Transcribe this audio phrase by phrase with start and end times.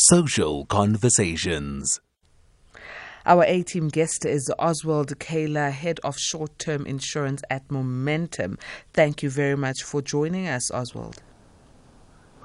[0.00, 1.98] Social Conversations.
[3.26, 8.58] Our A team guest is Oswald Kuyler, Head of Short Term Insurance at Momentum.
[8.92, 11.20] Thank you very much for joining us, Oswald.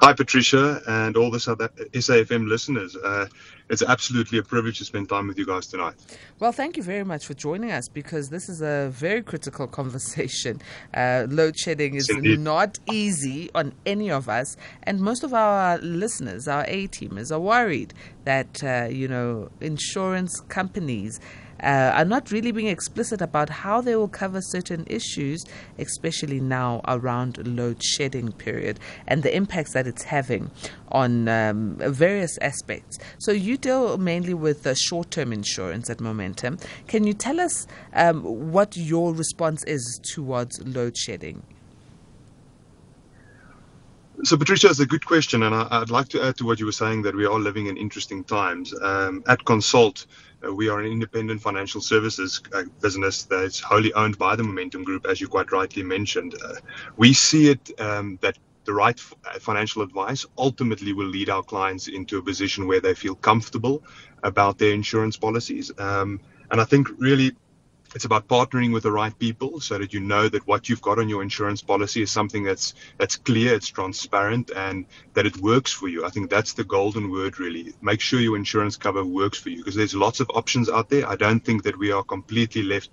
[0.04, 2.94] Hi, Patricia, and all the SAFM listeners.
[2.94, 3.26] Uh,
[3.70, 5.94] it's absolutely a privilege to spend time with you guys tonight.
[6.42, 10.62] Well, thank you very much for joining us because this is a very critical conversation.
[10.94, 12.42] Uh, load shedding is Indeed.
[12.42, 17.40] not easy on any of us, and most of our listeners, our A teamers, are
[17.40, 17.94] worried
[18.26, 21.21] that, uh, you know, insurance companies
[21.63, 25.45] uh, are not really being explicit about how they will cover certain issues,
[25.80, 30.52] especially now around load shedding period and the impacts that it's having
[30.90, 32.99] on um, various aspects.
[33.18, 36.59] So you deal mainly with uh, short-term insurance at Momentum.
[36.88, 38.21] Can you tell us um,
[38.52, 41.43] what your response is towards load shedding?
[44.23, 46.66] So, Patricia, it's a good question, and I, would like to add to what you
[46.66, 48.73] were saying that we are living in interesting times.
[48.82, 50.05] Um, at Consult,
[50.48, 54.85] uh, we are an independent financial services uh, business that's wholly owned by the Momentum
[54.85, 56.35] Group, as you quite rightly mentioned.
[56.41, 56.55] Uh,
[56.96, 61.90] we see it um, that the right uh, financial advice ultimately will lead our clients
[61.90, 63.84] into a position where they feel comfortable
[64.24, 65.70] about their insurance policies.
[65.78, 67.36] Um, and I think really
[67.96, 71.00] it's about partnering with the right people so that you know that what you've got
[71.00, 75.72] on your insurance policy is something that's that's clear, it's transparent, and that it works
[75.72, 76.06] for you.
[76.06, 77.74] I think that's the golden word, really.
[77.82, 81.08] Make sure your insurance cover works for you because there's lots of options out there.
[81.08, 82.90] I don't think that we are completely left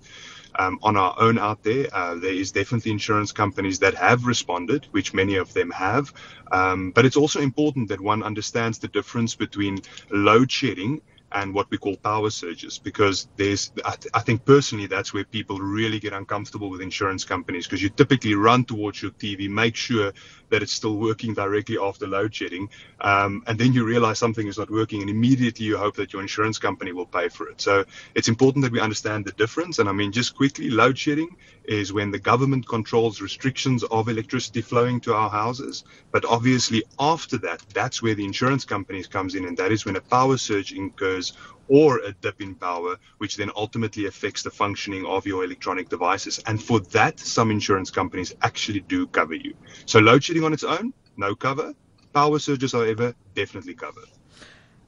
[0.55, 1.87] um, on our own out there.
[1.93, 6.13] Uh, there is definitely insurance companies that have responded, which many of them have.
[6.51, 9.79] Um, but it's also important that one understands the difference between
[10.09, 11.01] load shedding
[11.33, 15.23] and what we call power surges because there's I, th- I, think personally that's where
[15.23, 19.75] people really get uncomfortable with insurance companies because you typically run towards your tv make
[19.75, 20.11] sure
[20.49, 22.69] that it's still working directly after load shedding
[23.01, 26.21] um, and then you realize something is not working and immediately you hope that your
[26.21, 27.61] insurance company will pay for it.
[27.61, 27.85] So
[28.15, 31.29] it's important that we understand the difference and i mean just quickly load shedding
[31.65, 37.37] is when the government controls restrictions of electricity flowing to our houses but obviously after
[37.37, 40.71] that that's where the insurance companies comes in and that is when a power surge
[40.73, 41.20] incurs
[41.67, 46.39] or a dip in power, which then ultimately affects the functioning of your electronic devices.
[46.47, 49.53] And for that, some insurance companies actually do cover you.
[49.85, 51.73] So load shedding on its own, no cover.
[52.13, 54.09] Power surges, however, definitely covered.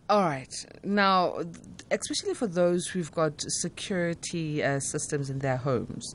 [0.09, 0.53] All right.
[0.83, 1.39] Now,
[1.89, 6.13] especially for those who've got security uh, systems in their homes,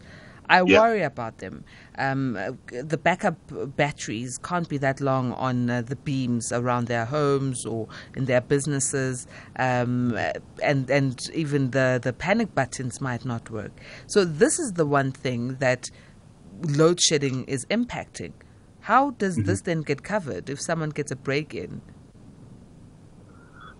[0.48, 0.80] I yeah.
[0.80, 1.64] worry about them.
[1.98, 2.38] Um,
[2.68, 3.36] the backup
[3.76, 8.40] batteries can't be that long on uh, the beams around their homes or in their
[8.40, 9.26] businesses,
[9.56, 10.18] um,
[10.62, 13.72] and and even the the panic buttons might not work.
[14.06, 15.90] So this is the one thing that
[16.62, 18.32] load shedding is impacting.
[18.80, 19.46] How does mm-hmm.
[19.46, 21.82] this then get covered if someone gets a break in?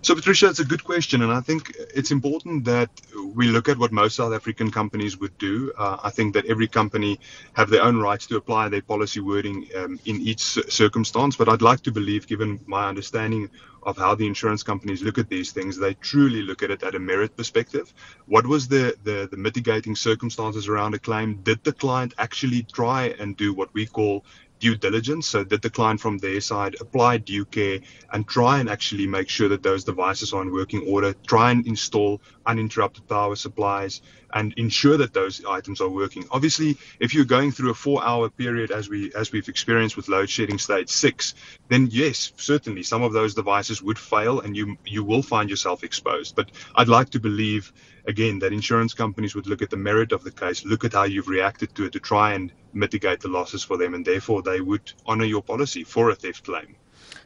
[0.01, 2.89] So, Patricia, it's a good question, and I think it's important that
[3.35, 5.73] we look at what most South African companies would do.
[5.77, 7.19] Uh, I think that every company
[7.53, 11.61] have their own rights to apply their policy wording um, in each circumstance, but I'd
[11.61, 13.49] like to believe, given my understanding
[13.83, 16.95] of how the insurance companies look at these things, they truly look at it at
[16.95, 17.93] a merit perspective.
[18.25, 21.35] What was the, the, the mitigating circumstances around a claim?
[21.43, 24.25] Did the client actually try and do what we call
[24.59, 25.27] due diligence.
[25.27, 27.79] So did the client from their side apply due care
[28.11, 31.65] and try and actually make sure that those devices are in working order, try and
[31.65, 34.01] install uninterrupted power supplies
[34.33, 36.25] and ensure that those items are working.
[36.31, 40.07] Obviously, if you're going through a four hour period as we as we've experienced with
[40.07, 41.33] load shedding stage six,
[41.67, 45.83] then yes, certainly some of those devices would fail and you you will find yourself
[45.83, 46.35] exposed.
[46.35, 47.71] But I'd like to believe
[48.07, 51.03] again that insurance companies would look at the merit of the case, look at how
[51.03, 54.61] you've reacted to it to try and mitigate the losses for them and therefore they
[54.61, 56.75] would honor your policy for a theft claim.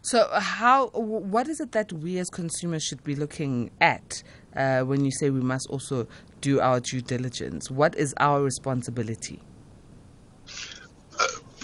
[0.02, 0.88] So, how?
[0.90, 4.24] What is it that we as consumers should be looking at
[4.56, 6.08] uh, when you say we must also
[6.42, 7.72] do our due diligence?
[7.72, 9.40] What is our responsibility?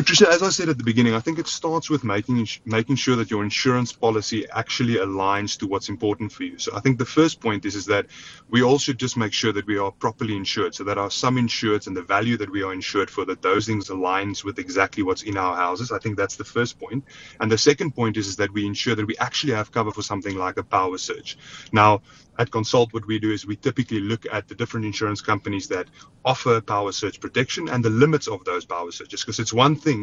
[0.10, 3.16] Patricia, as I said at the beginning, I think it starts with making making sure
[3.18, 6.58] that your insurance policy actually aligns to what's important for you.
[6.58, 8.08] So I think the first point is is that
[8.50, 11.38] we all should just make sure that we are properly insured, so that our sum
[11.38, 15.04] insured and the value that we are insured for, that those things aligns with exactly
[15.04, 15.92] what's in our houses.
[15.92, 17.04] I think that's the first point.
[17.40, 20.02] And the second point is is that we ensure that we actually have cover for
[20.02, 21.38] something like a power surge.
[21.72, 22.02] Now,
[22.40, 25.88] at Consult, what we do is we typically look at the different insurance companies that
[26.24, 29.22] offer power surge protection and the limits of those power surges.
[29.22, 29.99] Because it's one thing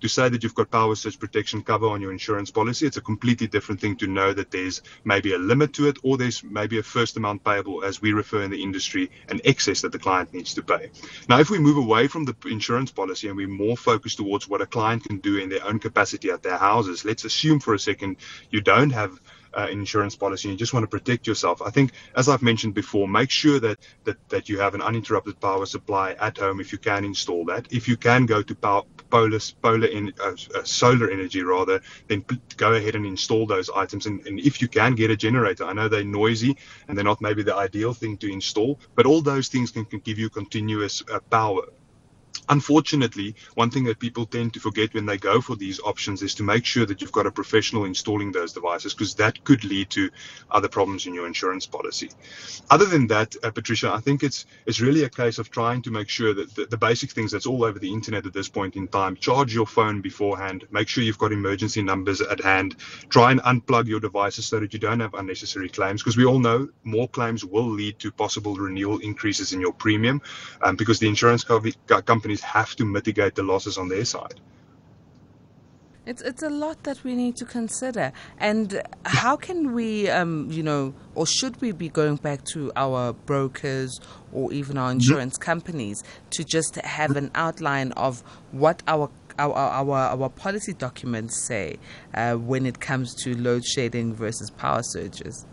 [0.00, 2.86] to say that you've got power surge protection cover on your insurance policy.
[2.86, 6.16] It's a completely different thing to know that there's maybe a limit to it or
[6.16, 9.92] there's maybe a first amount payable, as we refer in the industry, an excess that
[9.92, 10.90] the client needs to pay.
[11.28, 14.60] Now, if we move away from the insurance policy and we're more focused towards what
[14.62, 17.78] a client can do in their own capacity at their houses, let's assume for a
[17.78, 18.16] second
[18.50, 19.20] you don't have
[19.54, 22.74] uh, insurance policy and you just want to protect yourself, I think, as I've mentioned
[22.74, 26.72] before, make sure that, that, that you have an uninterrupted power supply at home if
[26.72, 27.66] you can install that.
[27.72, 32.24] If you can go to power, polar, polar in, uh, uh, solar energy rather, then
[32.56, 34.06] go ahead and install those items.
[34.06, 36.56] And, and if you can get a generator, I know they're noisy
[36.88, 40.00] and they're not maybe the ideal thing to install, but all those things can, can
[40.00, 41.62] give you continuous uh, power
[42.50, 46.34] unfortunately, one thing that people tend to forget when they go for these options is
[46.34, 49.88] to make sure that you've got a professional installing those devices because that could lead
[49.90, 50.10] to
[50.50, 52.10] other problems in your insurance policy.
[52.68, 55.90] Other than that, uh, Patricia, I think it's it's really a case of trying to
[55.90, 58.74] make sure that the, the, basic things that's all over the internet at this point
[58.74, 59.14] in time.
[59.14, 60.66] Charge your phone beforehand.
[60.70, 62.76] Make sure you've got emergency numbers at hand.
[63.10, 66.38] Try and unplug your devices so that you don't have unnecessary claims because we all
[66.38, 70.22] know more claims will lead to possible renewal increases in your premium
[70.62, 71.74] um, because the insurance company
[72.20, 74.38] companies have to mitigate the losses on their side.
[76.06, 80.62] It's it's a lot that we need to consider, and how can we, um, you
[80.62, 84.00] know, or should we be going back to our brokers
[84.32, 89.98] or even our insurance companies to just have an outline of what our our our,
[90.16, 91.78] our policy documents say
[92.14, 95.46] uh, when it comes to load shedding versus power surges?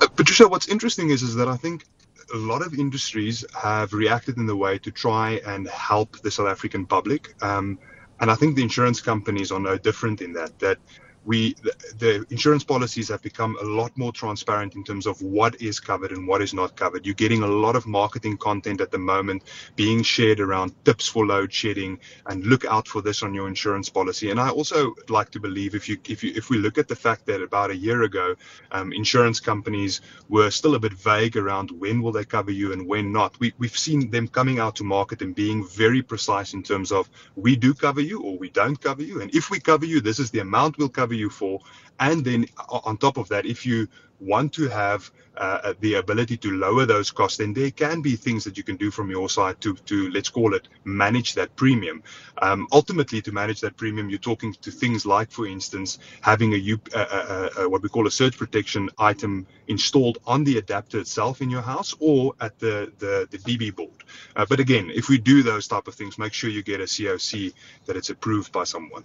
[0.00, 1.84] Uh, Patricia, what's interesting is is that I think
[2.32, 6.48] a lot of industries have reacted in the way to try and help the South
[6.48, 7.34] African public.
[7.42, 7.78] Um,
[8.20, 10.58] and I think the insurance companies are no different in that.
[10.60, 10.78] That
[11.24, 11.54] we
[11.98, 16.12] the, insurance policies have become a lot more transparent in terms of what is covered
[16.12, 17.06] and what is not covered.
[17.06, 19.44] You're getting a lot of marketing content at the moment
[19.76, 23.88] being shared around tips for load shedding and look out for this on your insurance
[23.88, 24.30] policy.
[24.30, 26.96] And I also like to believe if you if you if we look at the
[26.96, 28.34] fact that about a year ago,
[28.72, 32.86] um, insurance companies were still a bit vague around when will they cover you and
[32.86, 33.38] when not.
[33.40, 37.08] We we've seen them coming out to market and being very precise in terms of
[37.36, 40.18] we do cover you or we don't cover you, and if we cover you, this
[40.18, 41.60] is the amount we'll cover you for.
[42.00, 43.88] And then on top of that, if you
[44.20, 48.44] want to have uh, the ability to lower those costs, then there can be things
[48.44, 52.02] that you can do from your side to, to let's call it, manage that premium.
[52.40, 56.78] Um, ultimately, to manage that premium, you're talking to things like, for instance, having a,
[56.94, 61.50] a, a, what we call a surge protection item installed on the adapter itself in
[61.50, 64.04] your house or at the, the, the DB board.
[64.36, 66.84] Uh, but again, if we do those type of things, make sure you get a
[66.84, 67.52] COC
[67.86, 69.04] that it's approved by someone.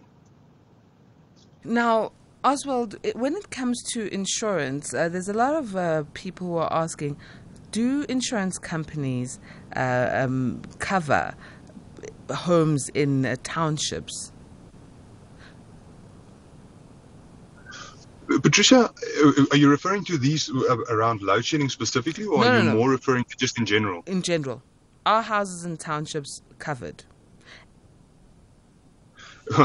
[1.63, 2.11] Now,
[2.43, 6.71] Oswald, when it comes to insurance, uh, there's a lot of uh, people who are
[6.71, 7.17] asking
[7.71, 9.39] do insurance companies
[9.75, 11.35] uh, um, cover
[12.33, 14.31] homes in uh, townships?
[18.43, 22.57] Patricia, uh, are you referring to these uh, around load shedding specifically, or no, are
[22.57, 22.77] you no, no.
[22.77, 24.03] more referring to just in general?
[24.05, 24.61] In general.
[25.05, 27.05] Are houses in townships covered?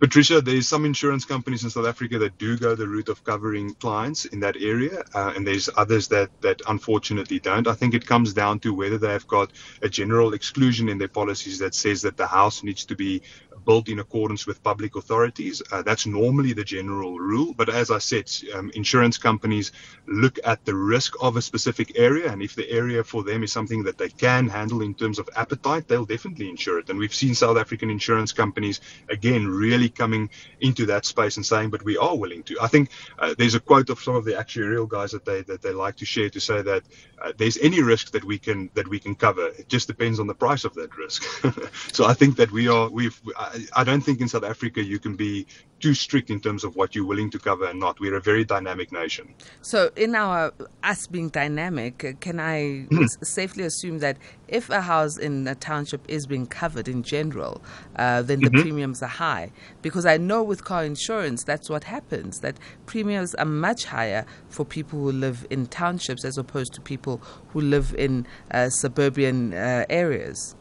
[0.00, 3.74] Patricia, there's some insurance companies in South Africa that do go the route of covering
[3.74, 7.66] clients in that area, uh, and there's others that that unfortunately don't.
[7.66, 9.52] I think it comes down to whether they have got
[9.82, 13.22] a general exclusion in their policies that says that the house needs to be
[13.64, 15.62] built in accordance with public authorities.
[15.72, 17.54] Uh, that's normally the general rule.
[17.54, 19.72] But as I said, um, insurance companies
[20.06, 23.52] look at the risk of a specific area, and if the area for them is
[23.52, 26.88] something that they can handle in terms of appetite, they'll definitely insure it.
[26.90, 31.70] And we've seen South African insurance companies again really coming into that space and saying,
[31.70, 34.32] "But we are willing to." I think uh, there's a quote of some of the
[34.32, 36.82] actuarial guys that they that they like to share to say that
[37.22, 39.48] uh, there's any risk that we can that we can cover.
[39.48, 41.22] It just depends on the price of that risk.
[41.92, 43.20] so I think that we are we've.
[43.38, 43.47] I
[43.84, 45.46] don't think in South Africa you can be
[45.80, 48.00] too strict in terms of what you're willing to cover and not.
[48.00, 49.34] We're a very dynamic nation.
[49.62, 50.52] So, in our
[50.82, 53.24] us being dynamic, can I mm.
[53.24, 57.62] safely assume that if a house in a township is being covered in general,
[57.96, 58.62] uh, then the mm-hmm.
[58.62, 59.52] premiums are high?
[59.82, 62.40] Because I know with car insurance, that's what happens.
[62.40, 67.22] That premiums are much higher for people who live in townships as opposed to people
[67.48, 70.56] who live in uh, suburban uh, areas.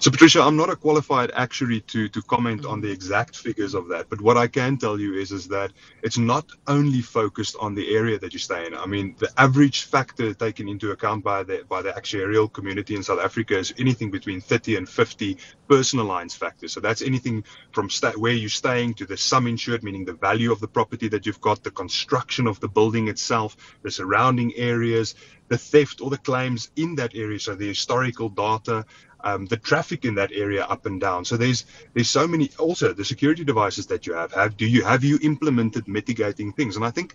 [0.00, 2.94] So, Patricia, I'm not a qualified actuary to, to comment on the mm-hmm.
[2.94, 5.72] exact figures of that, but what I can tell you is, is that
[6.02, 8.74] it's not only focused on the area that you stay in.
[8.74, 13.02] I mean, the average factor taken into account by the by the actuarial community in
[13.02, 16.72] South Africa is anything between 30 and 50 personal lines factors.
[16.72, 20.52] So that's anything from sta- where you're staying to the sum insured, meaning the value
[20.52, 25.14] of the property that you've got, the construction of the building itself, the surrounding areas,
[25.48, 27.38] the theft or the claims in that area.
[27.38, 28.86] So the historical data,
[29.24, 31.24] um, the traffic in that area up and down.
[31.24, 32.50] So there's there's so many.
[32.58, 36.76] Also, the security devices that you have have do you have you implemented mitigating things?
[36.76, 37.14] And I think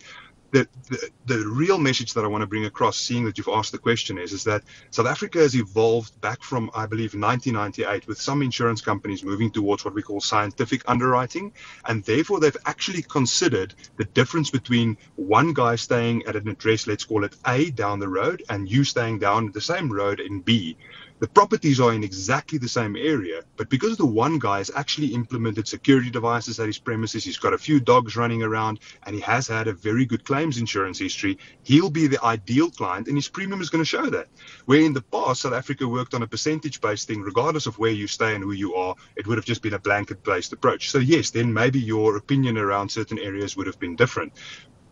[0.52, 3.72] the, the, the real message that I want to bring across, seeing that you've asked
[3.72, 8.20] the question, is is that South Africa has evolved back from, I believe, 1998, with
[8.20, 11.52] some insurance companies moving towards what we call scientific underwriting,
[11.86, 17.04] and therefore they've actually considered the difference between one guy staying at an address, let's
[17.04, 20.76] call it A, down the road, and you staying down the same road in B
[21.18, 25.14] the properties are in exactly the same area, but because the one guy has actually
[25.14, 29.20] implemented security devices at his premises, he's got a few dogs running around, and he
[29.22, 33.28] has had a very good claims insurance history, he'll be the ideal client, and his
[33.28, 34.28] premium is going to show that.
[34.66, 37.92] Where in the past, South Africa worked on a percentage based thing, regardless of where
[37.92, 40.90] you stay and who you are, it would have just been a blanket based approach.
[40.90, 44.34] So, yes, then maybe your opinion around certain areas would have been different.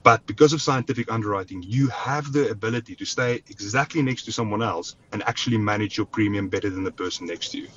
[0.04, 4.62] But because of scientific underwriting, you have the ability to stay exactly next to someone
[4.62, 7.68] else and actually manage your premium better than the person next to you.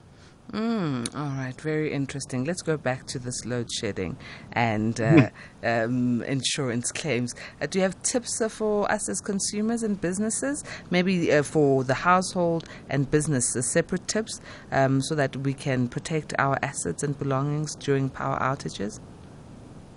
[0.51, 2.43] Mm, all right, very interesting.
[2.43, 4.17] Let's go back to this load shedding
[4.51, 5.29] and uh,
[5.63, 7.33] um, insurance claims.
[7.61, 10.65] Uh, do you have tips uh, for us as consumers and businesses?
[10.89, 14.41] Maybe uh, for the household and business, separate tips
[14.73, 18.99] um, so that we can protect our assets and belongings during power outages?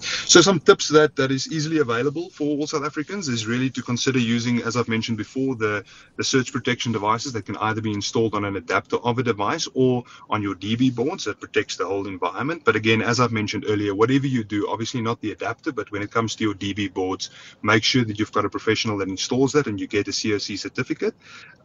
[0.00, 3.82] So some tips that, that is easily available for all South Africans is really to
[3.82, 5.84] consider using, as I've mentioned before, the,
[6.16, 9.68] the surge protection devices that can either be installed on an adapter of a device
[9.74, 12.62] or on your DB boards that protects the whole environment.
[12.64, 16.02] But again, as I've mentioned earlier, whatever you do, obviously not the adapter, but when
[16.02, 17.30] it comes to your DB boards,
[17.62, 20.58] make sure that you've got a professional that installs that and you get a COC
[20.58, 21.14] certificate.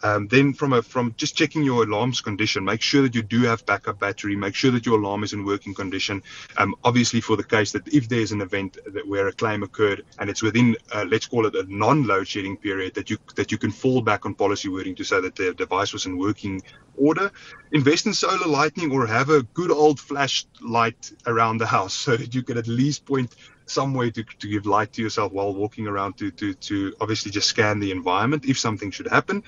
[0.03, 3.43] Um, then from a from just checking your alarm's condition, make sure that you do
[3.43, 6.21] have backup battery, make sure that your alarm is in working condition.
[6.57, 9.63] Um, obviously for the case that if there is an event that where a claim
[9.63, 13.51] occurred and it's within, uh, let's call it a non-load shedding period, that you that
[13.51, 16.61] you can fall back on policy wording to say that the device was in working
[16.97, 17.31] order.
[17.71, 22.17] Invest in solar lighting or have a good old flash light around the house so
[22.17, 23.35] that you can at least point
[23.67, 27.31] some way to, to give light to yourself while walking around to, to, to obviously
[27.31, 29.43] just scan the environment if something should happen.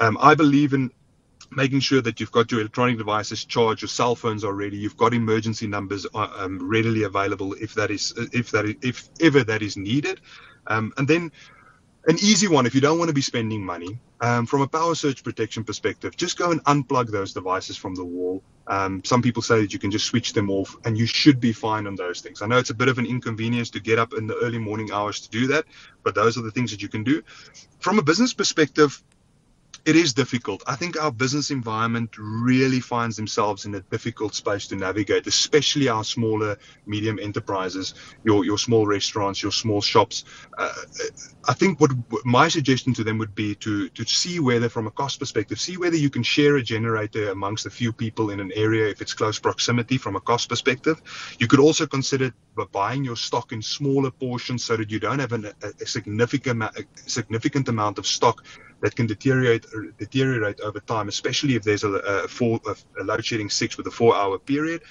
[0.00, 0.90] Um, I believe in
[1.56, 4.96] making sure that you've got your electronic devices charged, your cell phones are ready, you've
[4.96, 9.44] got emergency numbers uh, um, readily available if that is if that is, if ever
[9.44, 10.20] that is needed,
[10.66, 11.30] um, and then
[12.06, 14.94] an easy one if you don't want to be spending money um, from a power
[14.94, 18.42] surge protection perspective just go and unplug those devices from the wall.
[18.66, 21.52] Um, some people say that you can just switch them off and you should be
[21.52, 22.40] fine on those things.
[22.40, 24.90] I know it's a bit of an inconvenience to get up in the early morning
[24.92, 25.64] hours to do that
[26.02, 27.22] but those are the things that you can do.
[27.80, 29.02] From a business perspective
[29.84, 30.62] it is difficult.
[30.66, 35.88] I think our business environment really finds themselves in a difficult space to navigate, especially
[35.88, 40.24] our smaller, medium enterprises, your your small restaurants, your small shops.
[40.56, 40.72] Uh,
[41.46, 41.90] I think what
[42.24, 45.76] my suggestion to them would be to to see whether, from a cost perspective, see
[45.76, 49.12] whether you can share a generator amongst a few people in an area if it's
[49.12, 51.02] close proximity from a cost perspective.
[51.38, 52.32] You could also consider
[52.72, 56.62] buying your stock in smaller portions so that you don't have an, a, a significant
[56.94, 58.44] significant amount of stock
[58.84, 59.64] that can deteriorate
[59.98, 63.90] deteriorate over time, especially if there's a, a, four, a, load shedding six with a
[63.90, 64.82] four hour period.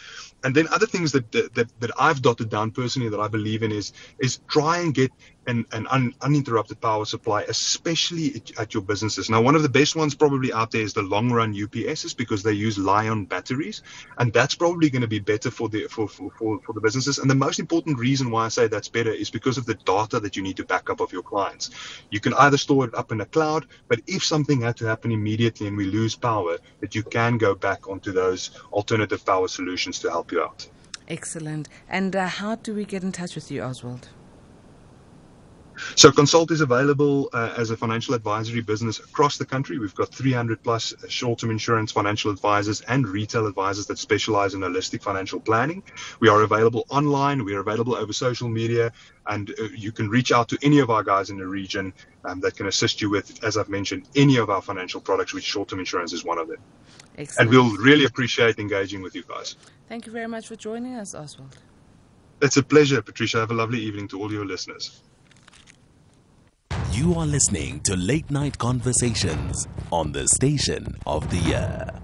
[0.44, 3.72] And then other things that, that that I've dotted down personally that I believe in
[3.72, 5.12] is is try and get
[5.48, 9.30] an, an un, uninterrupted power supply, especially at your businesses.
[9.30, 12.44] Now, one of the best ones probably out there is the long run UPSs because
[12.44, 13.82] they use Li-ion batteries,
[14.18, 17.18] and that's probably going to be better for the for, for, for, for the businesses.
[17.20, 20.20] And the most important reason why I say that's better is because of the data
[20.20, 21.72] that you need to back up of your clients.
[22.10, 25.12] You can either store it up in the cloud, but if something had to happen
[25.12, 30.00] immediately and we lose power, that you can go back onto those alternative power solutions
[30.00, 30.68] to help out.
[31.08, 31.68] Excellent.
[31.90, 34.08] And uh, how do we get in touch with you, Oswald?
[35.96, 39.80] So Consult is available uh, as a financial advisory business across the country.
[39.80, 45.02] We've got 300 plus short-term insurance financial advisors and retail advisors that specialize in holistic
[45.02, 45.84] financial planning.
[46.20, 47.44] We are available online.
[47.44, 48.92] We are available over social media,
[49.28, 51.94] and uh, you can reach out to any of our guys in the region
[52.26, 55.44] um, that can assist you with, as I've mentioned, any of our financial products, which
[55.44, 56.58] short-term insurance is one of them.
[57.18, 57.50] Excellent.
[57.50, 59.56] And we'll really appreciate engaging with you guys.
[59.88, 61.58] Thank you very much for joining us, Oswald.
[62.42, 63.40] It's a pleasure, Patricia.
[63.40, 65.02] Have a lovely evening to all your listeners.
[66.94, 72.03] You are listening to Late Night Conversations on the station of the year.